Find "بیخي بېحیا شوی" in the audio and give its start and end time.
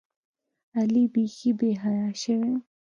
1.13-2.51